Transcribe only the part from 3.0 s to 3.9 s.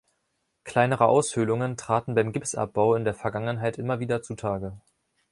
der Vergangenheit